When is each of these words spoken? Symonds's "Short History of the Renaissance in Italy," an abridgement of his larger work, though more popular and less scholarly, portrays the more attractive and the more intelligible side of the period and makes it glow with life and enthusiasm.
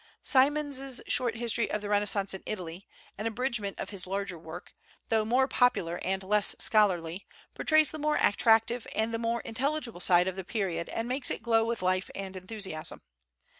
Symonds's 0.23 0.99
"Short 1.07 1.35
History 1.35 1.69
of 1.69 1.81
the 1.83 1.89
Renaissance 1.89 2.33
in 2.33 2.41
Italy," 2.47 2.87
an 3.19 3.27
abridgement 3.27 3.77
of 3.79 3.91
his 3.91 4.07
larger 4.07 4.35
work, 4.35 4.73
though 5.09 5.23
more 5.23 5.47
popular 5.47 5.99
and 6.03 6.23
less 6.23 6.55
scholarly, 6.57 7.27
portrays 7.53 7.91
the 7.91 7.99
more 7.99 8.17
attractive 8.19 8.87
and 8.95 9.13
the 9.13 9.19
more 9.19 9.41
intelligible 9.41 9.99
side 10.01 10.27
of 10.27 10.35
the 10.35 10.43
period 10.43 10.89
and 10.89 11.07
makes 11.07 11.29
it 11.29 11.43
glow 11.43 11.65
with 11.65 11.83
life 11.83 12.09
and 12.15 12.35
enthusiasm. 12.35 13.03